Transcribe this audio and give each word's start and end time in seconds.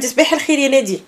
تصبح 0.00 0.32
الخير 0.32 0.58
يا 0.58 0.68
نادي. 0.68 1.00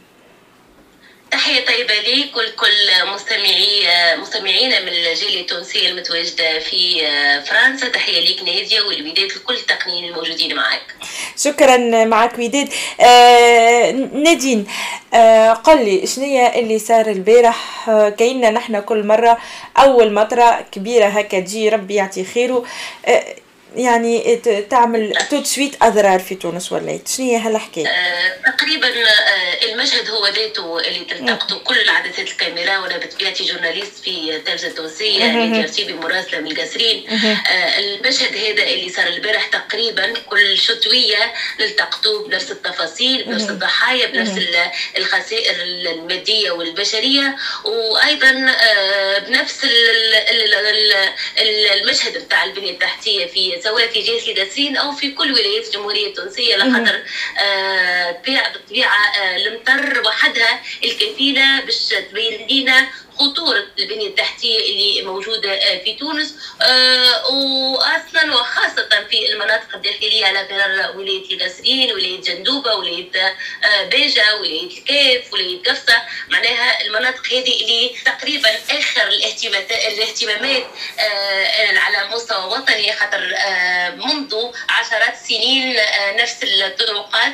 تحية 1.30 1.66
طيبة 1.66 1.94
ليك 1.94 2.36
ولكل 2.36 3.12
مستمعي 3.14 3.86
مستمعينا 4.16 4.80
من 4.80 4.88
الجيل 4.88 5.40
التونسي 5.40 5.88
المتواجدة 5.88 6.58
في 6.58 7.00
فرنسا. 7.46 7.88
تحية 7.88 8.20
ليك 8.20 8.42
نادية 8.42 8.80
والوداد 8.80 9.32
لكل 9.32 9.55
التقنيين 9.55 10.05
الموجودين 10.05 10.56
معك. 10.56 10.82
شكرا 11.36 12.05
معك 12.05 12.38
وداد 12.38 12.68
آه 13.00 13.91
نادين 14.12 14.66
آه 15.14 15.52
قل 15.52 15.84
لي 15.84 16.06
شنو 16.06 16.46
اللي 16.54 16.79
صار 16.79 17.06
البارح؟ 17.06 17.88
آه 17.88 18.09
كأننا 18.09 18.50
نحن 18.50 18.80
كل 18.80 19.06
مرة 19.06 19.38
أول 19.77 20.12
مطرة 20.12 20.66
كبيرة 20.72 21.06
هكا 21.06 21.40
تجي 21.40 21.68
ربي 21.68 21.95
يعطي 21.95 22.24
خيره. 22.24 22.64
آه 23.06 23.24
يعني 23.76 24.36
تعمل 24.70 25.12
tout 25.30 25.40
de 25.40 25.45
suite 25.45 25.77
أضرار 25.82 26.18
في 26.20 26.34
تونس 26.34 26.72
وليت. 26.72 27.08
شنو 27.08 27.26
هي 27.26 27.36
هالحكاية؟ 27.36 27.86
آه 27.86 28.32
تقريبا 28.58 28.88
آه 28.88 29.64
المشهد 29.64 30.10
هو 30.10 30.26
ذاته 30.26 30.78
اللي 30.80 31.04
تلتقطوا 31.04 31.58
كل 31.58 31.78
العدسات 31.80 32.28
الكاميرا 32.28 32.78
وأنا 32.78 32.96
بطبيعتي 32.96 33.45
journaliste 33.45 33.98
في 34.04 34.36
التلفزه 34.36 34.68
التونسيه 34.68 35.18
يعني 35.18 35.62
ترتيبي 35.62 35.92
مراسله 35.92 36.40
من 36.40 36.46
القصرين 36.46 37.10
آه 37.10 37.78
المشهد 37.78 38.36
هذا 38.36 38.62
اللي 38.62 38.92
صار 38.92 39.06
البارح 39.06 39.46
تقريبا 39.46 40.12
كل 40.30 40.59
شتوية 40.59 41.32
نلتقطوه 41.60 42.28
بنفس 42.28 42.50
التفاصيل 42.50 43.24
بنفس 43.24 43.50
الضحايا 43.50 44.06
بنفس 44.06 44.32
الخسائر 44.98 45.62
المادية 45.62 46.50
والبشرية. 46.50 47.36
وأيضا 47.64 48.30
بنفس 49.28 49.66
المشهد 51.73 52.18
بتاع 52.24 52.45
البنية 52.45 52.70
التحتية 52.70 53.26
في 53.26 53.60
سواء 53.62 53.89
في 53.89 54.01
جيش 54.01 54.29
القاسرين 54.29 54.77
أو 54.77 54.93
في 54.93 55.10
كل 55.10 55.32
ولايات 55.32 55.66
الجمهورية 55.66 56.07
التونسية 56.07 56.57
لخاطر 56.57 57.02
بالطبيعه 58.27 58.96
آه 59.23 59.37
المطر 59.37 60.02
وحدها 60.07 60.63
الكفيلة 60.85 61.60
باش 61.60 61.88
تبين 62.10 62.46
لنا 62.51 62.88
خطورة 63.23 63.66
البنية 63.78 64.06
التحتية 64.09 64.59
اللي 64.59 65.03
موجودة 65.03 65.59
في 65.84 65.97
تونس 66.00 66.34
وأصلا 67.31 68.34
وخاصة 68.34 68.88
في 69.10 69.32
المناطق 69.32 69.75
الداخلية 69.75 70.26
على 70.26 70.42
غرار 70.42 70.97
ولاية 70.97 71.32
القصرين 71.34 71.92
ولاية 71.92 72.20
جندوبة 72.20 72.75
ولاية 72.75 73.37
باجة 73.91 74.37
ولاية 74.41 74.62
الكيف 74.66 75.32
ولاية 75.32 75.62
قفصة. 75.62 76.03
معناها 76.28 76.81
المناطق 76.81 77.26
هذه 77.26 77.60
اللي 77.62 77.91
تقريبا 78.04 78.48
آخر 78.70 79.09
الاهتمامات 79.09 80.64
على 81.76 82.09
مستوى 82.14 82.44
وطني 82.44 82.92
خاطر 82.92 83.20
منذ 84.06 84.34
عشرات 84.69 85.12
السنين 85.12 85.76
نفس 86.16 86.36
الطرقات 86.42 87.32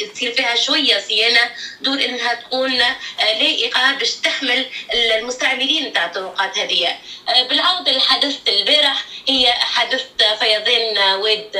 يصير 0.00 0.32
فيها 0.32 0.54
شوية 0.54 1.00
صيانة 1.00 1.50
دون 1.80 2.00
إنها 2.00 2.34
تكون 2.34 2.72
لائقة 3.18 3.92
باش 3.92 4.14
تحمل 4.14 4.66
المستعملين 5.18 5.92
تاع 5.92 6.06
الطرقات 6.06 6.58
هذه 6.58 6.96
بالعودة 7.48 7.92
لحدث 7.92 8.38
البارح 8.48 9.04
هي 9.28 9.52
حدث 9.52 10.04
فيضان 10.38 11.20
واد 11.20 11.50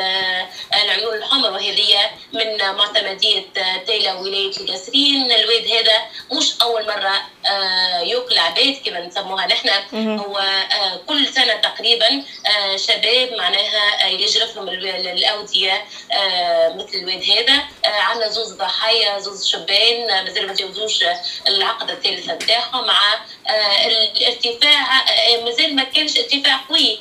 العيون 0.85 1.15
الحمر 1.15 1.51
وهذه 1.53 2.11
من 2.33 2.57
معتمدية 2.77 3.45
تيلا 3.87 4.15
ولاية 4.15 4.57
القصرين 4.57 5.33
الواد 5.33 5.67
هذا 5.67 6.03
مش 6.33 6.53
أول 6.63 6.87
مرة 6.87 7.23
يوكل 8.03 8.39
عباد 8.39 8.77
كما 8.85 9.01
نسموها 9.01 9.47
نحن. 9.47 9.69
هو 10.19 10.45
كل 11.07 11.27
سنة 11.27 11.55
تقريبا 11.55 12.23
شباب 12.77 13.33
معناها 13.33 14.07
يجرف 14.07 14.57
لهم 14.57 14.69
الأودية 14.69 15.85
مثل 16.77 16.95
الواد 16.95 17.25
هذا. 17.31 17.63
عندنا 17.85 18.29
زوز 18.29 18.53
ضحايا 18.53 19.19
زوز 19.19 19.47
شبان 19.47 20.25
مازال 20.25 20.47
ما 20.47 20.53
تجاوزوش 20.53 21.05
العقد 21.49 21.91
الثالثة 21.91 22.35
بتاعهم 22.35 22.87
مع 22.87 23.01
الارتفاع 23.87 25.05
مازال 25.45 25.77
ما 25.77 25.85
كانش 25.85 26.19
ارتفاع 26.19 26.61
قوي. 26.69 26.99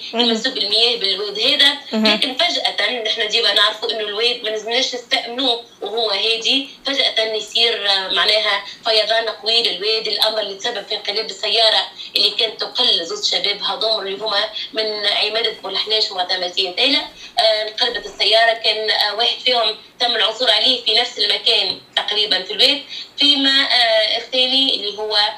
المياه 0.58 0.96
بالواد 0.98 1.40
هذا 1.40 1.78
لكن 1.94 2.36
فجأة 2.36 3.02
نحن 3.04 3.28
ديما 3.28 3.54
نعرفوا 3.54 3.92
إنه 3.92 4.00
الواد 4.00 4.44
ما 4.44 4.50
لازمناش 4.50 4.96
نستأمنوه 4.96 5.64
وهو 5.82 6.10
هادي. 6.10 6.70
فجأة 6.86 7.34
يصير 7.34 7.84
معناها 8.12 8.66
فيضان 8.86 9.30
قوي 9.30 9.64
للواد 9.64 10.08
الأمر 10.08 10.40
اللي 10.40 10.56
تسبب 10.56 10.86
في 10.88 10.96
انقلاب 10.96 11.26
السيارة 11.26 11.82
اللي 12.16 12.30
كانت 12.30 12.60
تقل 12.62 13.06
زوج 13.06 13.24
شباب 13.24 13.62
هذوم 13.62 14.08
اللي 14.08 14.18
هما 14.18 14.50
من 14.74 15.06
عمادة 15.06 15.52
بولحناش 15.64 16.12
ومعتمدين 16.12 16.76
تايلة 16.76 17.02
انقلبت 17.40 18.06
السيارة 18.06 18.54
كان 18.54 18.90
واحد 19.18 19.40
فيهم 19.46 19.76
تم 20.00 20.16
العثور 20.16 20.52
عليه 20.52 20.84
في 20.86 20.94
نفس 20.94 21.20
المكان 21.20 21.80
تقريبا 21.96 22.44
في 22.44 22.54
البيت 22.54 22.84
فيما 23.18 23.64
آه 23.64 24.18
الثاني 24.18 24.76
اللي 24.76 24.98
هو 24.98 25.16
آه 25.16 25.36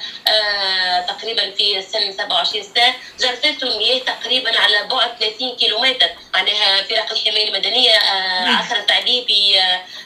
تقريبا 1.07 1.51
في 1.51 1.81
سن 1.81 2.11
27 2.11 2.63
سنة 2.63 2.93
جرفته 3.19 3.67
المياه 3.67 3.99
تقريبا 3.99 4.59
على 4.59 4.83
بعد 4.83 5.17
30 5.19 5.55
كيلومتر. 5.55 6.09
معناها 6.33 6.83
فرق 6.83 7.11
الحماية 7.11 7.47
المدنية 7.47 7.91
آه 7.91 8.47
عثرت 8.47 8.91
عليه 8.91 9.25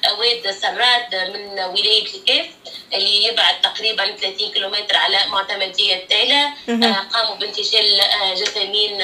بواد 0.03 0.51
سراد 0.51 1.15
من 1.15 1.59
ولاية 1.59 2.05
الكيف 2.05 2.45
اللي 2.93 3.23
يبعد 3.23 3.61
تقريبا 3.61 4.15
30 4.15 4.51
كيلومتر 4.51 4.95
على 4.95 5.17
معتمدية 5.27 6.05
تايلا 6.09 6.53
قاموا 7.13 7.35
بانتشال 7.35 8.01
جثامين 8.35 9.03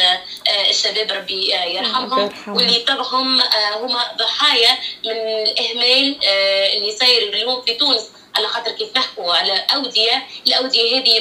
الشباب 0.70 1.12
ربي 1.12 1.50
يرحمهم. 1.52 2.34
واللي 2.48 2.80
طبعهم 2.80 3.42
هما 3.74 4.12
ضحايا 4.18 4.78
من 5.06 5.12
الإهمال 5.48 6.20
اللي 6.76 6.92
صاير 7.00 7.34
اليوم 7.34 7.62
في 7.62 7.74
تونس. 7.74 8.04
على 8.38 8.48
خاطر 8.48 8.72
كيف 8.72 8.98
نحكوا 8.98 9.34
على 9.34 9.66
أودية 9.74 10.28
الأودية 10.48 10.98
هذه 11.00 11.20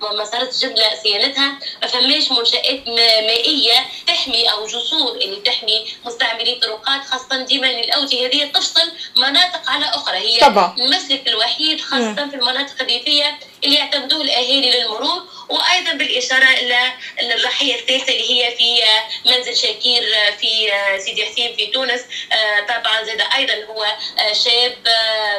ما 0.00 0.24
صارت 0.24 0.58
جملة 0.58 0.94
صيانتها 1.02 1.58
ما 1.82 1.88
فماش 1.88 2.30
منشآت 2.32 2.88
مائية 3.26 3.86
تحمي 4.06 4.50
أو 4.50 4.66
جسور 4.66 5.14
اللي 5.14 5.36
تحمي 5.36 5.84
مستعملي 6.04 6.52
الطرقات 6.52 7.04
خاصة 7.04 7.42
ديما 7.42 7.70
الأودية 7.70 8.26
هذه 8.26 8.44
تفصل 8.52 8.92
مناطق 9.16 9.70
على 9.70 9.84
أخرى 9.84 10.16
هي 10.16 10.40
طبعا. 10.40 10.76
المسلك 10.78 11.28
الوحيد 11.28 11.80
خاصة 11.80 12.24
م. 12.24 12.30
في 12.30 12.36
المناطق 12.36 12.74
الريفية 12.80 13.38
اللي 13.64 13.76
يعتمدوه 13.76 14.20
الأهالي 14.20 14.70
للمرور 14.70 15.22
وأيضا 15.48 15.92
بالإشارة 15.92 16.44
إلى 16.44 16.92
الضحية 17.20 17.74
الثالثة 17.74 18.12
اللي 18.12 18.30
هي 18.30 18.56
في 18.56 18.82
منزل 19.30 19.56
شاكير 19.56 20.02
في 20.40 20.72
سيدي 20.98 21.26
حسين 21.26 21.56
في 21.56 21.66
تونس. 21.66 22.00
طبعا 22.68 23.02
زاد 23.02 23.22
أيضا 23.36 23.54
هو 23.64 23.86
شاب 24.32 24.76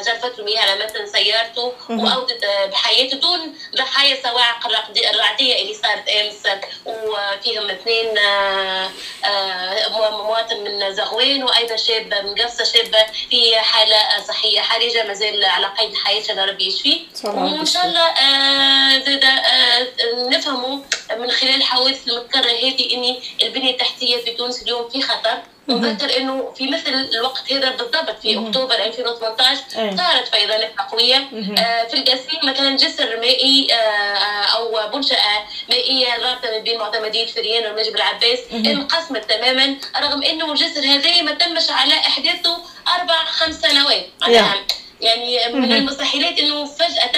جرفت 0.05 0.39
المياه 0.39 0.61
على 0.61 0.83
متن 0.83 1.07
سيارته 1.07 1.73
واودت 1.89 2.45
بحياته 2.71 3.17
دون 3.17 3.57
ضحايا 3.75 4.17
صواعق 4.23 4.67
الرعدية 5.13 5.61
اللي 5.61 5.73
صارت 5.73 6.09
أمس. 6.09 6.59
وفيهم 6.85 7.69
اثنين 7.69 8.19
مواطن 10.11 10.57
من 10.63 10.95
زغوان 10.95 11.43
وأيضا 11.43 11.75
شاب 11.75 12.13
من 12.13 12.35
قفصه 12.35 12.63
شاب 12.63 13.05
في 13.29 13.59
حالة 13.59 14.23
صحية. 14.27 14.61
حرجه 14.61 15.03
مازال 15.03 15.45
على 15.45 15.67
قيد 15.79 15.91
الحياة 15.91 16.45
ربي 16.45 16.67
يشفيه 16.67 16.99
وإن 17.23 17.65
شاء 17.65 17.85
الله 17.85 18.13
زاد 18.99 19.25
نفهموا 20.15 20.79
من 21.17 21.31
خلال 21.31 21.55
الحوادث 21.55 22.07
المتكررة 22.07 22.51
هذه 22.51 22.95
إن 22.95 23.15
البنية 23.41 23.71
التحتية 23.71 24.17
في 24.17 24.31
تونس 24.31 24.61
اليوم 24.61 24.89
في 24.89 25.01
خطر. 25.01 25.37
نذكر 25.67 26.17
إنه 26.17 26.53
في 26.57 26.67
مثل 26.67 26.93
الوقت 26.93 27.53
هذا 27.53 27.69
بالضبط 27.69 28.19
في 28.21 28.47
أكتوبر 28.47 28.75
2018 28.75 29.61
صارت 29.97 30.27
فيضانات 30.35 30.71
قوية. 30.91 31.29
آه 31.57 31.87
في 31.87 31.93
القاسين 31.93 32.39
مثلا 32.43 32.77
جسر 32.77 33.19
مائي 33.19 33.67
آه 33.73 33.75
أو 34.55 34.89
منشاه 34.93 35.45
مائية 35.69 36.15
رابطة 36.15 36.51
ما 36.51 36.57
بين 36.57 36.77
معتمديه 36.79 37.25
فريان 37.25 37.65
والنجم 37.65 37.95
العباس. 37.95 38.39
انقسمت 38.51 39.31
تماما 39.31 39.75
رغم 39.97 40.23
إنه 40.23 40.51
الجسر 40.51 40.81
هذا 40.81 41.21
ما 41.21 41.31
تمش 41.31 41.69
على 41.69 41.93
أحداثه 41.93 42.57
أربع 42.99 43.25
خمس 43.25 43.55
سنوات. 43.55 44.05
يعني 45.01 45.53
من 45.53 45.71
المستحيلات 45.73 46.39
إنه 46.39 46.65
فجأة 46.65 47.09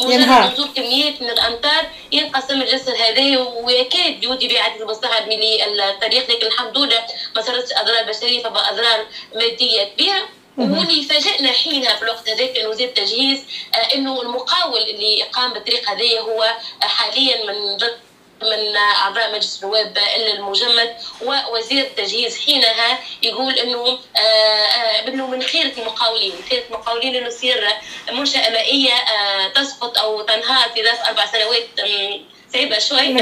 مجرد 0.00 0.52
نزول 0.52 0.68
كميات 0.76 1.22
من 1.22 1.30
الأمطار 1.30 1.86
ينقسم 2.12 2.62
الجسر 2.62 2.94
هذا 2.96 3.38
ويكاد 3.38 4.24
يودي 4.24 4.48
بعدد 4.48 4.80
المستعد 4.80 5.28
للطريق 5.28 6.30
لكن 6.30 6.46
الحمد 6.46 6.78
لله 6.78 7.06
ما 7.36 7.42
صارتش 7.42 7.72
أضرار 7.72 8.04
بشرية 8.04 8.42
فما 8.42 8.70
أضرار 8.70 9.06
مادية 9.34 9.84
كبيرة. 9.84 10.28
واللي 10.58 11.02
فاجئنا 11.02 11.52
حينها 11.52 11.96
في 11.96 12.02
الوقت 12.02 12.28
هذاك 12.28 12.58
إنه 12.58 12.72
زاد 12.72 12.94
تجهيز 12.94 13.44
آه 13.74 13.94
إنه 13.94 14.22
المقاول 14.22 14.82
اللي 14.82 15.22
قام 15.22 15.52
بالطريق 15.52 15.90
هذايا 15.90 16.20
هو 16.20 16.54
حاليا 16.80 17.46
من 17.46 17.76
ضد 17.76 17.98
من 18.42 18.76
أعضاء 18.76 19.32
مجلس 19.34 19.62
النواب 19.62 19.98
المجمد 20.16 20.96
ووزير 21.22 21.84
التجهيز 21.84 22.38
حينها 22.38 22.98
يقول 23.22 23.52
إنه 23.58 23.98
إنه 25.08 25.26
من 25.26 25.42
خيرة 25.42 25.72
المقاولين 25.78 26.32
خيرة 26.50 26.62
المقاولين 26.66 27.14
إنه 27.14 27.26
يصير 27.26 27.68
منشأة 28.12 28.50
مائية 28.50 28.92
تسقط 29.54 29.98
أو 29.98 30.22
تنهار 30.22 30.68
في 30.74 30.84
ظرف 30.84 31.00
أربع 31.00 31.26
سنوات 31.26 31.66
صعيبه 32.52 32.78
شوي. 32.78 33.14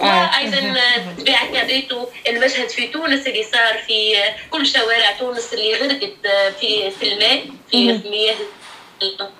وأيضا 0.00 0.80
طبيعه 1.18 1.52
كذاته 1.52 2.08
المشهد 2.28 2.68
في 2.68 2.86
تونس 2.86 3.26
اللي 3.26 3.44
صار 3.52 3.78
في 3.86 4.22
كل 4.50 4.66
شوارع 4.66 5.12
تونس 5.12 5.54
اللي 5.54 5.74
غرقت 5.74 6.12
في 6.60 6.90
في 6.90 7.12
الماء 7.12 7.44
في 7.70 7.92
مياه 7.92 8.36
الأمطار. 9.02 9.30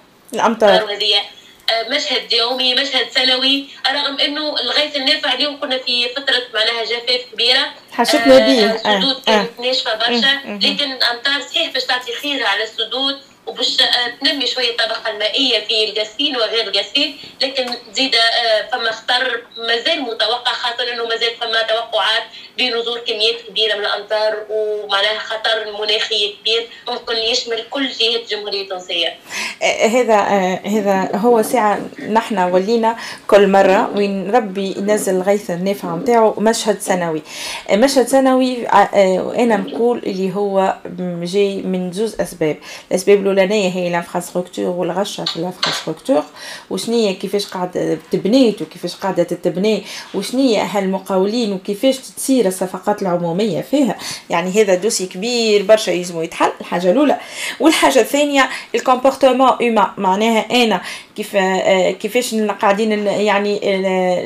مشهد 1.88 2.32
يومي 2.32 2.75
مشهد 2.75 3.11
سنوي. 3.11 3.69
رغم 3.90 4.20
إنه 4.20 4.61
الغيث 4.61 4.96
النافع 4.96 5.32
اليوم 5.32 5.61
كنا 5.61 5.78
في 5.78 6.08
فترة 6.08 6.43
معناها 6.55 6.84
جفاف 6.84 7.20
كبيرة. 7.32 7.75
حشتنا 7.93 8.38
به 8.38 8.75
السدود 8.75 9.22
كانت 9.26 9.61
ناشفه 9.61 9.94
برشا. 9.94 10.40
لكن 10.44 10.93
الامطار 10.93 11.40
صحيح 11.40 11.72
باش 11.72 11.84
تعطي 11.84 12.12
خير 12.12 12.46
على 12.46 12.64
السدود. 12.64 13.20
وباش 13.50 13.76
تنمي 14.20 14.47
شوية 14.47 14.70
الطبقه 14.70 15.11
المائية 15.11 15.61
في 15.61 15.85
القاسين 15.85 16.37
وغير 16.37 16.67
القاسين 16.69 17.17
لكن 17.43 17.67
زيد 17.93 18.17
فما 18.73 18.91
خطر 18.91 19.43
مازال 19.58 20.02
متوقع 20.02 20.52
خاصة 20.52 20.93
إنه 20.93 21.05
مازال 21.05 21.31
فما 21.41 21.62
توقعات 21.62 22.23
بنزول 22.58 22.99
كميات 22.99 23.41
كبيرة 23.49 23.75
من 23.75 23.85
الأمطار 23.85 24.47
ومعناها 24.50 25.19
خطر 25.19 25.73
مناخي 25.81 26.35
كبير 26.41 26.69
ممكن 26.88 27.17
يشمل 27.17 27.64
كل 27.70 27.88
جهات 27.88 28.20
الجمهوريه 28.20 28.62
التونسية. 28.62 29.17
هذا 29.81 30.19
هذا 30.67 31.17
هو 31.17 31.43
ساعه 31.43 31.81
نحن 32.11 32.38
ولينا 32.38 32.97
كل 33.26 33.49
مرة 33.49 33.91
وين 33.97 34.31
ربي 34.31 34.75
ينزل 34.79 35.14
الغيث 35.14 35.50
النافع 35.50 35.94
نتاعو 35.94 36.35
مشهد 36.38 36.81
سنوي. 36.81 37.23
مشهد 37.73 38.06
سنوي 38.06 38.67
أنا 38.67 39.56
نقول 39.56 39.99
اللي 39.99 40.35
هو 40.35 40.76
جاي 41.23 41.62
من 41.62 41.93
زوز 41.93 42.20
أسباب، 42.20 42.56
الأسباب 42.91 43.25
الأولانية 43.40 43.69
هي 43.69 43.88
ال 43.88 43.94
infrastructure 43.94 44.64
والغشه 44.64 45.25
في 45.25 45.37
ال 45.37 45.42
infrastructure 45.42 46.22
وشنية 46.70 47.12
كيفاش 47.12 47.46
قاعدة 47.46 47.98
تبنيت 48.10 48.62
وكيفاش 48.62 48.96
قاعدة 48.96 49.22
تتبني؟ 49.22 49.82
وشنية 50.14 50.62
هالمقاولين 50.62 51.52
وكيفاش 51.52 51.98
تصير 51.98 52.46
الصفقات 52.46 53.02
العمومية 53.02 53.60
فيها؟ 53.60 53.96
يعني 54.31 54.50
هذا 54.50 54.75
dossier 54.75 55.06
كبير 55.06 55.62
برشا 55.62 55.90
يلزمو 55.90 56.22
يتحل. 56.22 56.50
الحاجة 56.60 56.90
الأولى. 56.90 57.20
والحاجة 57.60 58.00
الثانية 58.00 58.48
ال 58.75 58.80
comportement 58.80 59.48
humain 59.48 59.94
معناها 59.98 60.64
أنا 60.64 60.81
كيف 61.16 61.37
كيفاش 62.00 62.34
قاعدين 62.34 63.06
يعني 63.06 63.60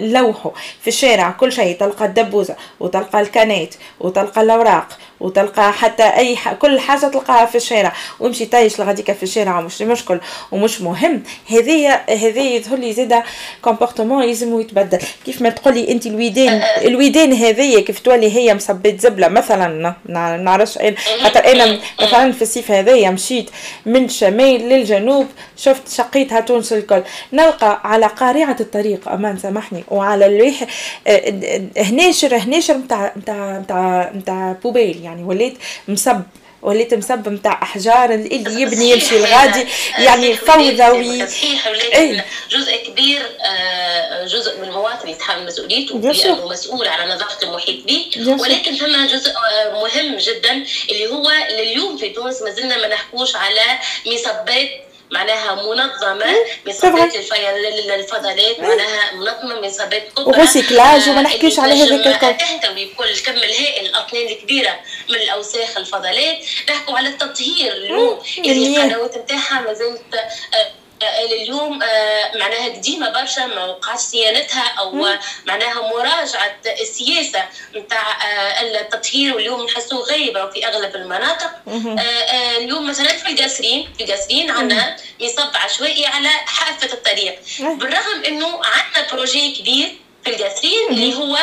نلوحوا 0.01 0.51
في 0.81 0.89
الشارع. 0.89 1.31
كل 1.31 1.53
شيء 1.53 1.77
تلقى 1.79 2.05
الدبوزة 2.05 2.57
وتلقى 2.81 3.21
الكانات 3.21 3.75
وتلقى 4.01 4.41
الأوراق 4.43 4.89
وتلقى 5.25 5.73
حتى 5.73 6.03
أي 6.03 6.37
ح... 6.37 6.53
كل 6.53 6.81
حاجة 6.81 7.07
تلقاها 7.07 7.47
في 7.47 7.55
الشارع. 7.55 7.93
وامشي 8.21 8.47
طايش 8.47 8.81
لغاديك 8.81 9.13
في 9.13 9.23
الشارع 9.23 9.59
ومش 9.59 9.83
مشكل 9.83 10.21
ومش 10.53 10.81
مهم. 10.81 11.23
هذه 11.51 11.93
هذه 12.09 12.41
يظهر 12.41 12.79
لي 12.79 12.93
زاده 12.93 13.25
comportement 13.63 14.25
لازم 14.25 14.61
يتبدل. 14.61 14.99
كيف 15.27 15.43
ما 15.43 15.49
تقولي 15.49 15.91
انت 15.91 16.07
الويدان 16.07 16.63
الويدان 16.85 17.33
هذه 17.33 17.81
كيف 17.81 17.99
تولي 17.99 18.37
هي 18.37 18.55
مصبت 18.55 19.01
زبلة. 19.01 19.29
مثلا 19.29 19.95
نعرفش 20.37 20.79
خاطر 21.23 21.53
أنا 21.53 21.79
مثلا 22.03 22.33
في 22.33 22.43
الصيف 22.43 22.71
هذايا 22.71 23.11
مشيت 23.11 23.51
من 23.87 24.05
الشمال 24.05 24.69
للجنوب 24.69 25.27
شفت 25.57 25.89
شقيتها 25.89 26.41
تونس 26.41 26.73
الكل. 26.73 27.03
نلقى 27.33 27.81
على 27.85 28.07
قارعة 28.07 28.57
الطريق 28.61 29.09
أمان 29.09 29.39
سامحني 29.39 29.85
وعلى 29.89 30.27
اللوح 30.27 30.65
هناشر 31.79 32.37
هناشر 32.37 32.77
نتاع 32.77 33.13
نتاع 33.17 33.59
نتاع 33.59 34.13
نتاع 34.17 34.57
بوبيل 34.65 35.01
يعني. 35.05 35.14
وليت 35.23 35.59
مصب 35.89 36.23
وليت 36.63 36.95
مسب 36.95 37.29
نتاع 37.29 37.63
أحجار 37.63 38.15
اللي 38.15 38.61
يبني 38.61 38.91
يمشي 38.91 39.17
الغادي 39.17 39.67
يعني 39.99 40.35
فوضوي. 40.35 41.27
صحيح 41.27 41.67
ولكن 41.67 42.23
جزء 42.51 42.77
كبير 42.77 43.23
جزء 44.27 44.59
من 44.59 44.69
المواطن 44.69 45.09
يتحمل 45.09 45.47
مسؤوليته 45.47 45.99
لأنه 45.99 46.49
مسؤول 46.49 46.89
على 46.89 47.15
نظافة 47.15 47.49
المحيط 47.49 47.87
به. 47.87 48.07
ولكن 48.41 48.75
ثم 48.75 49.07
جزء 49.07 49.33
مهم 49.73 50.17
جدا 50.17 50.65
اللي 50.91 51.07
هو 51.07 51.31
اليوم 51.51 51.97
في 51.97 52.11
تونس 52.11 52.43
ما 52.43 52.51
زلنا 52.51 52.77
ما 52.77 52.89
نحكوش 52.89 53.37
على 53.37 53.79
مصبات 54.07 54.69
معناها 55.11 55.55
منظمة 55.55 56.35
مصابات 56.67 57.15
الفضلات 57.95 58.61
معناها 58.61 59.13
منظمة 59.15 59.61
مصابات 59.61 60.09
كبرى 60.13 60.27
وريسيكلاج 60.27 61.09
وما 61.09 61.23
نحكيش 61.23 61.59
على 61.59 61.75
هذاك 61.75 62.07
الكل 62.07 62.37
تحتوي 62.39 62.85
بكل 62.85 63.09
الكم 63.09 63.33
الهائل 63.33 63.87
الاطنان 63.87 64.27
الكبيرة 64.27 64.81
من 65.09 65.15
الأوساخ 65.17 65.79
الفضلات. 65.79 66.39
نحكوا 66.69 66.97
على 66.99 67.09
التطهير 67.09 67.73
اليوم 67.73 68.23
اللي 68.39 68.77
القنوات 68.77 69.19
نتاعها 69.19 69.61
ما 69.61 69.75
اليوم 71.25 71.79
معناها 72.35 72.69
قديمة 72.69 73.11
برشا 73.11 73.41
ما 73.41 73.65
وقعش 73.65 73.99
صيانتها 73.99 74.75
أو 74.79 75.07
معناها 75.47 75.91
مراجعة 75.93 76.57
السياسة 76.81 77.45
نتاع 77.77 78.19
التطهير 78.63 79.35
واليوم 79.35 79.65
نحسوه 79.65 80.05
غايبه 80.05 80.51
في 80.51 80.67
أغلب 80.67 80.97
المناطق. 80.97 81.51
اليوم 82.57 82.91
مثلا 82.91 83.09
في 83.09 83.29
القاسرين 83.29 83.93
في 83.99 84.05
القاسرين 84.05 84.51
عندنا 84.51 84.97
يصب 85.21 85.57
عشوائي 85.57 86.07
على 86.07 86.29
حافة 86.29 86.93
الطريق. 86.93 87.39
بالرغم 87.59 88.25
إنه 88.27 88.61
عندنا 88.65 89.13
بروجي 89.13 89.57
كبير 89.57 89.97
في 90.25 90.31
القاسرين 90.31 90.89
اللي 90.91 91.15
هو 91.15 91.39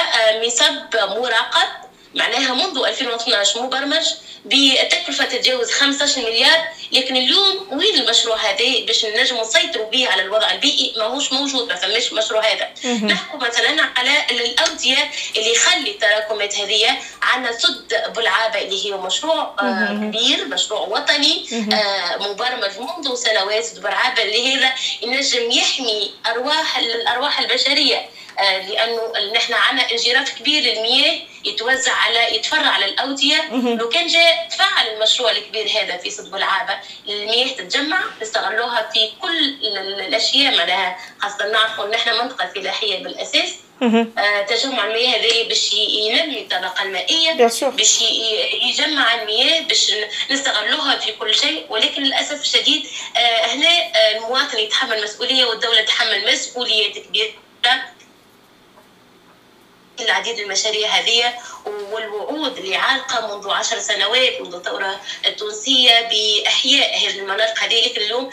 مصب 0.45 0.95
مراقب 0.95 1.67
معناها 2.15 2.53
منذ 2.53 2.77
2012 2.85 3.61
مبرمج 3.61 4.05
بتكلفة 4.45 5.25
تتجاوز 5.25 5.71
15 5.71 6.21
مليار 6.21 6.67
لكن 6.91 7.17
اليوم 7.17 7.67
وين 7.71 7.95
المشروع 7.95 8.37
هذا 8.37 8.85
باش 8.87 9.05
نجم 9.05 9.37
نسيطروا 9.37 9.89
به 9.89 10.07
على 10.07 10.21
الوضع 10.21 10.51
البيئي؟ 10.51 10.93
ماهوش 10.97 11.33
موجود 11.33 11.67
ما 11.67 11.75
فماش 11.75 12.13
مشروع 12.13 12.41
هذا. 12.45 12.69
نحكوا 13.05 13.39
مثلا 13.39 13.81
على 13.95 14.11
الأودية 14.31 15.11
اللي 15.37 15.51
يخلي 15.53 15.91
التراكمات 15.91 16.55
هذه 16.55 16.97
عندنا 17.21 17.51
سد 17.57 17.93
بلعابة 18.15 18.61
اللي 18.61 18.85
هي 18.85 18.91
مشروع 18.97 19.55
آه 19.59 19.87
كبير 19.93 20.45
مشروع 20.45 20.79
وطني 20.81 21.45
آه 21.73 22.17
مبرمج 22.17 22.71
منذ 22.79 23.15
سنوات 23.15 23.63
سد 23.65 23.81
بلعابة 23.81 24.23
اللي 24.23 24.55
هذا 24.55 24.73
ينجم 25.01 25.51
يحمي 25.51 26.11
أرواح 26.27 26.77
الأرواح 26.77 27.39
البشرية. 27.39 27.97
آه 27.97 28.05
لأنه 28.41 29.01
نحن 29.35 29.53
عندنا 29.53 29.91
انجراف 29.91 30.39
كبير 30.39 30.63
للمياه 30.63 31.21
يتوزع 31.45 31.91
على 31.93 32.35
يتفرع 32.35 32.67
على 32.67 32.85
الاوديه 32.85 33.49
لو 33.51 33.89
كان 33.89 34.07
جاء 34.07 34.47
تفعل 34.51 34.87
المشروع 34.87 35.31
الكبير 35.31 35.67
هذا 35.67 35.97
في 35.97 36.09
صد 36.09 36.35
العابة 36.35 36.73
المياه 37.09 37.47
تتجمع 37.47 37.99
نستغلوها 38.21 38.89
في 38.93 39.09
كل 39.21 39.55
الأشياء 40.07 40.57
معناها 40.57 40.97
خاصة 41.19 41.47
نعرفوا 41.51 41.85
إن 41.85 41.93
إحنا 41.93 42.23
منطقة 42.23 42.47
فلاحيه 42.55 43.03
بالأساس. 43.03 43.49
آه 44.17 44.41
تجمع 44.41 44.85
المياه 44.85 45.09
هذه 45.17 45.47
باش 45.47 45.73
ينمي 45.73 46.39
الطبقه 46.39 46.83
المائية 46.83 47.33
باش 47.77 48.01
يجمع 48.63 49.21
المياه 49.21 49.61
باش 49.61 49.91
نستغلوها 50.31 50.97
في 50.99 51.11
كل 51.11 51.35
شيء. 51.35 51.65
ولكن 51.69 52.03
للأسف 52.03 52.41
الشديد 52.41 52.87
آه 53.17 53.45
هنا 53.45 53.69
آه 53.69 54.17
المواطن 54.17 54.59
يتحمل 54.59 55.03
مسؤولية 55.03 55.45
والدولة 55.45 55.81
تتحمل 55.81 56.31
مسؤوليات 56.33 56.97
كبيرة. 56.97 57.29
العديد 60.01 60.39
المشاريع 60.39 60.89
هذه 60.89 61.33
والوعود 61.65 62.57
اللي 62.57 62.75
عالقه 62.75 63.35
منذ 63.35 63.49
عشر 63.49 63.79
سنوات 63.79 64.41
منذ 64.41 64.55
الثورة 64.55 65.01
التونسية 65.25 66.09
بإحياء 66.09 66.97
هذه 66.97 67.19
المناطق 67.19 67.63
هذه. 67.63 67.87
لكن 67.87 68.01
اليوم 68.01 68.29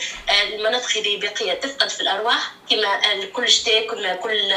المناطق 0.54 0.90
هذه 0.96 1.16
باقيه 1.16 1.52
تفقد 1.52 1.88
في 1.88 2.00
الأرواح. 2.00 2.57
كما 2.70 3.00
كل 3.32 3.48
شتاء 3.48 3.86
كما 3.86 4.14
كل 4.14 4.52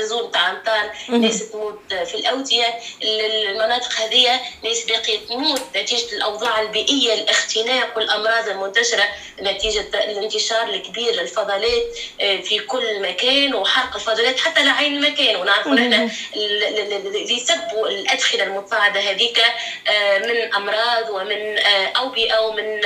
نزول 0.00 0.30
تاع 0.30 0.50
أمطار 0.50 0.90
ناس 1.08 1.50
تموت 1.50 1.94
في 1.94 2.14
الاوديه 2.14 2.74
المناطق 3.02 3.92
هذه 4.00 4.40
ناس 4.64 4.84
باقية 4.84 5.18
تموت. 5.28 5.62
نتيجة 5.76 6.16
الأوضاع 6.16 6.60
البيئية 6.60 7.14
الاختناق 7.14 7.96
والأمراض 7.96 8.48
المنتشرة 8.48 9.04
نتيجة 9.40 9.88
الانتشار 9.94 10.68
الكبير 10.68 11.14
للفضلات 11.14 11.96
في 12.18 12.58
كل 12.58 13.02
مكان 13.02 13.54
وحرق 13.54 13.94
الفضلات 13.94 14.40
حتى 14.40 14.64
لعين 14.64 14.96
المكان. 14.96 15.36
ونعرفوا 15.36 15.72
نحن 15.72 16.10
اللي 16.36 17.34
يسبوا 17.34 17.88
الادخنه 17.88 18.42
المتصاعده 18.42 19.00
هذيك 19.00 19.42
من 20.26 20.54
أمراض 20.54 21.10
ومن 21.10 21.58
أوبئة 21.96 22.38
ومن 22.40 22.80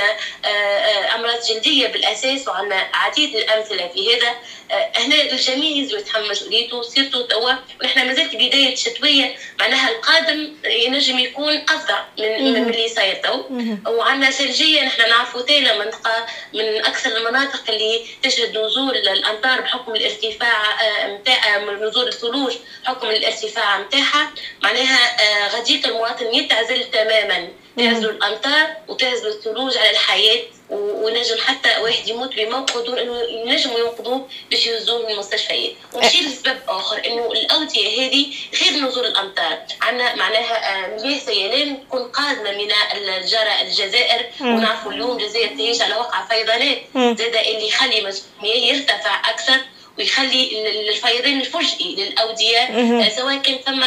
أمراض 1.15 1.39
جلدية 1.49 1.87
بالأساس 1.87 2.47
وعندنا 2.47 2.87
عديد 2.93 3.35
الأمثلة 3.35 3.87
في 3.87 4.15
هذا. 4.15 4.35
هنا 4.71 5.21
الجميع 5.21 5.77
يلزم 5.77 5.97
يتحمل 5.97 6.29
مسؤوليته 6.29 6.81
سيرته 6.81 7.21
توا 7.21 7.51
ونحن 7.81 8.07
مازالت 8.07 8.35
بداية 8.35 8.75
شتوية 8.75 9.35
معناها 9.59 9.89
القادم 9.89 10.53
ينجم 10.65 11.19
يكون 11.19 11.65
افضل 11.69 11.95
من 12.19 12.53
من 12.53 12.73
اللي 12.73 12.89
صاير 12.89 13.15
تو. 13.15 13.43
وعندنا 13.87 14.31
ثلجيه 14.31 14.81
نحن 14.81 15.09
نعرفوا 15.09 15.41
تالا 15.41 15.77
منطقة 15.77 16.25
من 16.53 16.85
أكثر 16.85 17.17
المناطق 17.17 17.63
اللي 17.69 18.05
تشهد 18.23 18.57
نزول 18.57 18.97
الامطار 18.97 19.61
بحكم 19.61 19.95
الارتفاع 19.95 20.63
نتاع 21.07 21.57
نزول 21.57 22.07
الثلوج 22.07 22.53
بحكم 22.83 23.09
الارتفاع 23.09 23.81
نتاعها 23.81 24.31
معناها 24.63 25.17
غاديك 25.55 25.85
المواطن 25.85 26.33
يتعزل 26.33 26.83
تماما. 26.91 27.47
تعزل 27.77 28.09
الامطار 28.09 28.67
وتعزل 28.87 29.27
الثلوج 29.27 29.77
على 29.77 29.89
الحياة. 29.89 30.41
ونجم 30.69 31.37
حتى 31.45 31.69
واحد 31.81 32.07
يموت 32.07 32.35
بموقع 32.35 32.81
دون 32.81 32.99
إنه 32.99 33.21
ينجموا 33.21 33.79
ينقذوه 33.79 34.27
باش 34.51 34.67
يهزوه 34.67 35.05
من 35.05 35.13
المستشفيات 35.13 35.71
ونشير 35.93 36.21
لسبب 36.21 36.57
آخر 36.67 37.01
إنه 37.05 37.31
الاوديه 37.31 38.07
هذه 38.07 38.25
غير 38.61 38.83
نزول 38.83 39.05
الأمطار. 39.05 39.57
عندنا 39.81 40.15
معناها 40.15 40.87
مياه 41.03 41.19
سيلان 41.19 41.87
تكون 41.87 42.03
قادمه 42.03 42.51
من 42.51 42.71
الجاره 43.17 43.61
الجزائر. 43.61 44.25
ونعرفوا 44.41 44.91
اليوم 44.91 45.17
الجزائر 45.17 45.57
تعيش 45.57 45.81
على 45.81 45.95
وقع 45.95 46.25
فيضانات. 46.25 46.77
زاد 46.95 47.35
اللي 47.35 47.67
يخلي 47.67 47.99
المياه 47.99 48.73
يرتفع 48.75 49.29
أكثر 49.29 49.59
ويخلي 49.97 50.69
الفيضان 50.89 51.39
الفجئي 51.41 51.95
للأودية. 51.95 52.59
آه، 52.59 53.09
سواء 53.09 53.37
كان 53.37 53.57
ثم 53.65 53.85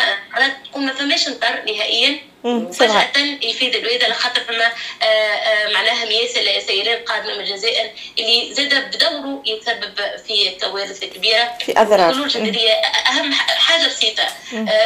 تكون 0.64 0.87
ما 0.87 0.92
فماش 0.92 1.28
مطر 1.28 1.62
نهائيا. 1.66 2.29
فجأة 2.73 3.11
يفيد 3.42 3.75
الولاده 3.75 4.09
لخاطر 4.09 4.40
فما 4.40 4.73
آه، 5.02 5.04
آه، 5.04 5.73
معناها 5.73 6.04
مياه 6.04 6.26
سيلان 6.61 7.04
قادمة 7.04 7.35
من 7.35 7.40
الجزائر 7.40 7.90
اللي 8.18 8.54
زاد 8.54 8.75
بدوره 8.75 9.42
يتسبب 9.47 9.94
في 10.26 10.50
كوارث 10.61 11.04
كبيرة. 11.04 11.52
في 11.66 11.80
اضرار 11.80 12.12
هي 12.37 12.73
أهم 13.06 13.32
حاجة 13.32 13.87
بسيطة 13.87 14.28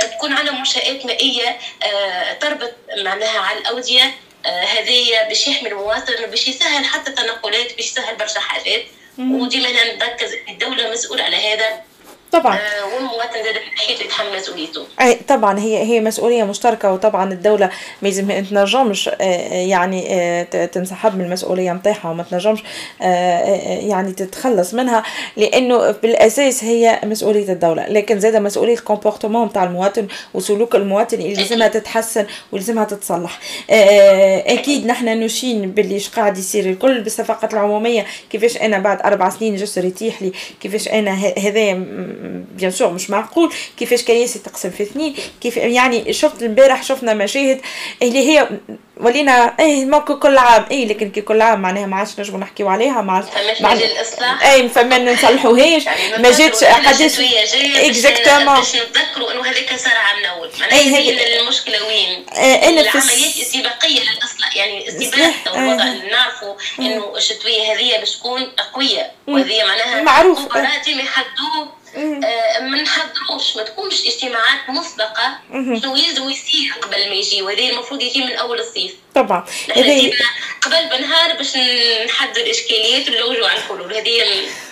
تكون 0.00 0.32
عندنا 0.32 0.58
منشآت 0.58 1.06
مائية 1.06 1.58
تربط 2.40 2.72
معناها 2.96 3.38
على 3.38 3.58
الأودية 3.58 4.14
هذه 4.46 5.28
باش 5.28 5.48
يحمي 5.48 5.68
المواطن 5.68 6.24
وباش 6.24 6.48
يسهل 6.48 6.84
حتى 6.84 7.10
التنقلات 7.10 7.76
باش 7.76 7.86
يسهل 7.86 8.16
برشا 8.16 8.40
حاجات. 8.40 8.84
وديما 9.18 9.68
نركز 9.94 10.32
الدولة 10.48 10.90
مسؤولة 10.90 11.24
على 11.24 11.36
هذا. 11.36 11.84
طبعا. 12.34 12.56
آه 12.56 12.94
والمواطن 12.94 13.32
زاد 13.44 13.54
حيث 13.76 14.00
يتحمل 14.00 14.36
مسؤوليته. 14.36 14.86
طبعا 15.28 15.58
هي 15.58 15.82
هي 15.82 16.00
مسؤولية 16.00 16.44
مشتركة 16.44 16.92
وطبعا 16.92 17.32
الدولة 17.32 17.70
ما 18.02 18.08
يلزم 18.08 18.28
تنجمش 18.28 19.10
يعني 19.50 20.44
تنسحب 20.72 21.18
من 21.18 21.24
المسؤولية 21.24 21.72
نتاعها 21.72 22.10
وما 22.10 22.22
تنجمش 22.22 22.62
يعني 23.80 24.12
تتخلص 24.12 24.74
منها 24.74 25.02
لأنه 25.36 25.90
بالأساس 25.90 26.64
هي 26.64 27.00
مسؤولية 27.04 27.52
الدولة. 27.52 27.88
لكن 27.88 28.20
زاد 28.20 28.36
مسؤولية 28.36 28.74
ال 28.74 28.80
comportement 28.80 29.46
نتاع 29.46 29.64
المواطن 29.64 30.06
وسلوك 30.34 30.74
المواطن 30.74 31.16
اللي 31.16 31.34
لازمها 31.34 31.68
تتحسن 31.68 32.26
ولازمها 32.52 32.84
تتصلح. 32.84 33.40
أكيد 33.70 34.86
نحن 34.86 35.08
نشين 35.08 35.70
باللي 35.70 35.98
قاعد 36.16 36.38
يصير 36.38 36.64
الكل 36.66 37.00
بالصفقات 37.00 37.52
العمومية 37.52 38.06
كيفاش 38.30 38.56
أنا 38.56 38.78
بعد 38.78 39.00
أربع 39.02 39.30
سنين 39.30 39.56
جسر 39.56 39.84
يطيح 39.84 40.22
لي 40.22 40.32
كيفاش 40.60 40.88
أنا 40.88 41.12
هذا 41.38 41.84
bien 42.50 42.70
sûr 42.70 42.92
مش 42.92 43.10
معقول. 43.10 43.54
كيفاش 43.78 44.02
كياسي 44.02 44.38
تقسم 44.38 44.70
في 44.70 44.82
اثنين؟ 44.82 45.16
كيف 45.40 45.56
يعني 45.56 46.12
شفت 46.12 46.42
البارح 46.42 46.82
شفنا 46.82 47.14
مشاهد 47.14 47.60
اللي 48.02 48.28
هي 48.28 48.48
ولينا 48.96 49.54
إيه 49.60 49.84
ممكن 49.84 50.18
كل 50.18 50.38
عام. 50.38 50.66
إيه 50.70 50.86
لكن 50.86 51.10
كي 51.10 51.20
كل 51.20 51.40
عام 51.42 51.62
معناها 51.62 51.86
ما 51.86 51.96
عادش 51.96 52.20
نجمو 52.20 52.38
نحكيو 52.38 52.68
عليها 52.68 53.02
ما 53.02 53.12
عادش 53.12 53.60
مع 53.60 53.72
الاصلاح 53.72 54.46
اي 54.46 54.68
فما 54.68 54.98
نصلحوهاش 54.98 55.86
يعني 55.86 56.22
ما 56.22 56.30
جاتش 56.30 56.64
حدث 56.64 57.20
exactement. 57.76 58.56
باش 58.56 58.76
نتذكروا 58.76 59.32
إنه 59.32 59.44
هذاك 59.46 59.76
صار 59.76 59.96
عام 59.96 60.18
الأول 60.18 60.50
معناها 60.60 60.78
هي 60.78 61.40
المشكلة 61.40 61.86
وين؟ 61.86 62.26
أنا 62.36 62.80
العمليات 62.80 63.36
استباقيه 63.42 64.00
للإصلاح. 64.00 64.56
يعني 64.56 64.88
استباق 64.88 65.34
الوضع 65.46 65.84
نعرفوا 65.84 66.54
انه 66.78 67.16
الشتوية 67.16 67.72
هذه 67.72 67.98
باش 67.98 68.16
تكون 68.16 68.52
قويه 68.74 69.12
وهذه 69.28 69.64
معناها 69.64 70.02
معروف 70.02 70.40
مباراة 70.40 70.88
يحدوه. 70.88 71.83
ما 72.60 72.82
نحضروش 72.82 73.56
ما 73.56 73.62
تكونش 73.62 74.06
اجتماعات 74.06 74.70
مسبقة. 74.70 75.38
شنو 75.52 75.96
يلزم 75.96 76.30
يصير 76.30 76.72
قبل 76.82 77.08
ما 77.08 77.14
يجي 77.14 77.42
وهذا 77.42 77.62
المفروض 77.62 78.02
يجي 78.02 78.24
من 78.24 78.32
أول 78.32 78.60
الصيف. 78.60 78.94
طبعا. 79.14 79.44
هذه 79.76 80.12
قبل 80.62 80.88
بنهار 80.88 81.36
باش 81.36 81.56
نحدد 82.06 82.38
الاشكاليات 82.38 83.08
ونلوجوا 83.08 83.48
على 83.48 83.58
الحلول. 83.58 83.94
هذه 83.94 84.22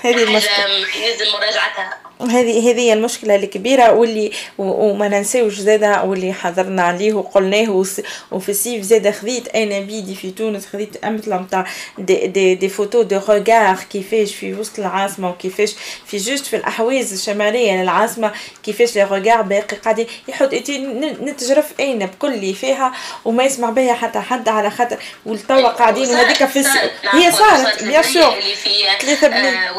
هذه 0.00 0.22
المشكلة. 0.22 0.68
يلزم 0.96 1.32
مراجعتها. 1.32 2.01
هذه 2.30 2.70
هذه 2.70 2.92
المشكلة 2.92 3.34
الكبيرة 3.34 3.92
واللي 3.92 4.30
وما 4.58 5.08
ننساوش 5.08 5.54
زادا 5.54 6.00
واللي 6.00 6.32
حضرنا 6.32 6.82
عليه 6.82 7.12
وقلناه 7.12 7.84
وفي 8.30 8.48
الصيف 8.48 8.82
زادا 8.82 9.10
خذيت 9.10 9.48
أنا 9.56 9.80
بيدي 9.80 10.14
في 10.14 10.30
تونس 10.30 10.66
خذيت 10.66 11.06
مثلا 11.06 11.38
نتاع 11.40 11.66
des, 11.98 12.26
des, 12.26 12.54
des 12.54 12.68
photos 12.68 13.02
de 13.02 13.20
regards 13.28 13.76
كيفاش 13.90 14.34
في 14.34 14.54
وسط 14.54 14.78
العاصمة 14.78 15.30
وكيفاش 15.30 15.74
في 16.06 16.16
juste 16.16 16.46
في 16.46 16.56
الأحواز 16.56 17.12
الشمالية 17.12 17.82
للعاصمة 17.82 18.32
كيفاش 18.62 18.96
les 18.96 19.02
regards 19.02 19.42
باقي 19.42 19.76
قاعدين 19.76 20.06
يحط 20.28 20.54
نتجرف 21.20 21.72
اين 21.80 22.06
بكل 22.06 22.34
اللي 22.34 22.54
فيها 22.54 22.92
وما 23.24 23.44
يسمع 23.44 23.70
بها 23.70 23.94
حتى 23.94 24.20
حد 24.20 24.48
على 24.48 24.70
خاطر 24.70 24.96
والتوا 25.26 25.68
قاعدين 25.68 26.08
وهذيك 26.08 26.44
في 26.44 26.58
هي 27.12 27.32
صارت 27.32 27.84
bien 27.84 28.02
sûr. 28.02 28.38
اللي 28.38 28.54
في 28.54 28.70
ثلاثة 29.00 29.26
آه 29.26 29.70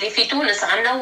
اللي 0.00 0.10
في 0.10 0.24
تونس 0.24 0.64
عندنا 0.64 1.00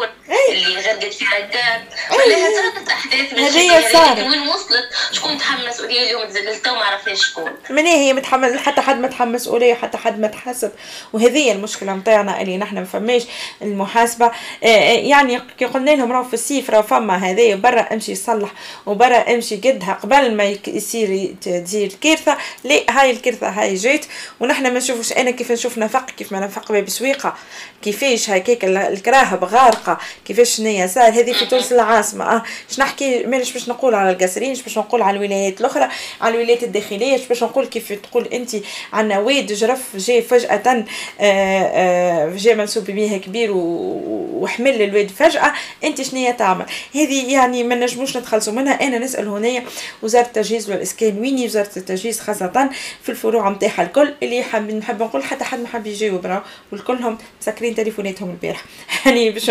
اللي 0.53 0.83
غرقت 0.87 1.15
في 1.15 1.25
عقاب 1.25 1.85
ولا 2.11 2.37
صارت 2.37 2.89
أحداث 2.89 3.33
من 3.33 3.39
هذه 3.39 3.93
صارت. 3.93 4.19
وين 4.19 4.49
وصلت؟ 4.49 4.89
شكون 5.13 5.39
تحمل 5.39 5.69
مسؤوليه 5.69 6.03
اليوم 6.03 6.25
تزلزلت 6.25 6.69
وما 6.69 6.85
عرفناش 6.85 7.27
شكون. 7.27 7.51
من 7.71 7.87
هي 7.87 8.13
متحمل 8.13 8.59
حتى 8.59 8.81
حد 8.81 8.99
ما 8.99 9.09
تحمل 9.09 9.33
مسؤوليه 9.33 9.75
حتى 9.75 9.99
حد 9.99 10.21
ما 10.21 10.27
تحاسب. 10.27 10.73
وهذه 11.13 11.53
المشكلة 11.53 11.93
نتاعنا 11.93 12.41
اللي 12.41 12.59
نحن 12.59 12.75
ما 12.75 12.85
فماش 12.85 13.23
المحاسبة. 13.63 14.31
يعني 14.63 15.43
كي 15.59 15.65
قلنا 15.65 15.91
لهم 15.91 16.13
راهو 16.13 16.25
في 16.25 16.35
الصيف 16.35 16.71
راهو 16.71 16.83
فما 16.83 17.17
هذايا 17.17 17.55
برا 17.55 17.81
امشي 17.81 18.15
صلح 18.15 18.53
وبرا 18.87 19.17
امشي 19.17 19.57
قدها 19.57 19.99
قبل 20.03 20.35
ما 20.35 20.57
يصير 20.67 21.35
تزيد 21.41 21.93
الكارثه 21.93 22.37
لا 22.65 22.83
هاي 22.91 23.11
الكارثه 23.11 23.49
هاي 23.49 23.75
جات 23.75 24.05
ونحن 24.41 24.63
ما 24.63 24.79
نشوفوش 24.79 25.13
أنا 25.13 25.31
كيف 25.31 25.53
نشوف 25.53 25.79
نفق 25.79 26.11
كيف 26.11 26.33
ما 26.33 26.41
نفق 26.41 26.73
باب 26.73 26.89
سويقه 26.89 27.37
كيفاش 27.83 28.31
هكاك 28.31 28.65
الكراهب 28.65 29.45
غارقة. 29.45 29.99
كيفاش 30.25 30.61
شنيا 30.77 30.87
صار 30.87 31.09
هذه 31.09 31.33
في 31.33 31.47
تونس 31.47 31.73
العاصمه 31.73 32.25
آه 32.25 32.43
باش 32.69 32.81
نحكي 32.81 33.23
مانيش 33.27 33.53
باش 33.53 33.69
نقول 33.69 33.95
على 33.95 34.11
القاسرين 34.11 34.55
باش 34.55 34.79
نقول 34.79 35.03
على 35.03 35.17
الولايات 35.17 35.61
الاخرى 35.61 35.89
على 36.21 36.35
الولايات 36.35 36.63
الداخليه 36.63 37.21
باش 37.29 37.43
نقول 37.43 37.67
كيف 37.67 37.93
تقول 37.93 38.27
انت 38.27 38.57
عندنا 38.93 39.19
واد 39.19 39.47
جرف 39.53 39.97
جاي 39.97 40.23
فجاه 40.23 40.51
آه، 40.67 40.85
آه، 41.21 42.37
جاي 42.37 42.55
منسوب 42.55 42.91
مياه 42.91 43.19
كبير 43.19 43.51
وحمل 43.53 44.83
الواد 44.83 45.11
فجاه 45.11 45.53
انت 45.85 46.03
شنيا 46.03 46.31
تعمل 46.31 46.67
هذه 46.95 47.33
يعني 47.33 47.63
ما 47.63 47.75
نجموش 47.75 48.17
نتخلصوا 48.17 48.53
منها 48.53 48.73
أنا 48.73 48.99
نسال 48.99 49.29
هنا 49.29 49.63
وزاره 50.03 50.27
التجهيز 50.27 50.71
والاسكان 50.71 51.19
ويني 51.19 51.47
وزاره 51.47 51.71
التجهيز 51.77 52.21
خاصه 52.21 52.71
في 53.03 53.09
الفروع 53.09 53.51
نتاعها 53.51 53.83
الكل 53.83 54.15
اللي 54.23 54.43
حاب 54.43 54.71
نحب 54.71 55.03
نقول 55.03 55.25
حتى 55.25 55.45
حد 55.45 55.61
ما 55.61 55.69
حب 55.69 55.87
يجاوب 55.87 56.41
والكلهم 56.73 57.19
مسكرين 57.41 57.75
تليفوناتهم 57.75 58.31
البارح 58.31 58.65
يعني 59.07 59.31
باش 59.31 59.51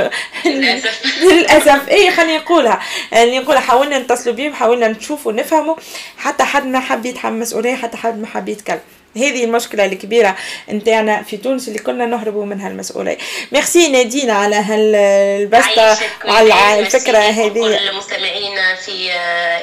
للاسف. 1.31 1.89
اي 1.89 2.11
خليني 2.11 2.37
نقولها 2.37 2.79
اللي 3.13 3.39
نقولها 3.39 3.61
حاولنا 3.61 3.97
نتصلوا 3.97 4.35
بهم 4.35 4.53
حاولنا 4.53 4.87
نشوفوا 4.87 5.31
نفهموا 5.31 5.75
حتى 6.17 6.43
حد 6.43 6.65
ما 6.65 6.79
حب 6.79 7.05
يتحمل 7.05 7.39
مسؤولية 7.39 7.75
حتى 7.75 7.97
حد 7.97 8.19
ما 8.19 8.27
حب 8.27 8.49
يتكلم. 8.49 8.79
هذه 9.17 9.43
المشكلة 9.43 9.85
الكبيرة 9.85 10.35
نتاعنا 10.69 11.23
في 11.23 11.37
تونس 11.37 11.67
اللي 11.67 11.79
كنا 11.79 12.05
نهربوا 12.05 12.45
منها 12.45 12.67
المسؤولية 12.69 13.17
ميرسي 13.51 13.87
نادين 13.87 14.29
على 14.29 14.55
هالبسطة 14.55 15.97
وعلى 16.25 16.79
الفكرة 16.79 17.17
هذه. 17.17 17.89
المستمعين 17.89 18.57
في 18.85 19.11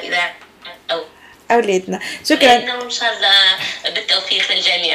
إذاعة 0.03 0.35
أولادنا. 1.51 2.01
شكرا. 2.29 2.55
إن 2.57 2.91
شاء 2.91 3.13
الله 3.17 3.95
بالتوفيق 3.95 4.53
للجميع. 4.53 4.95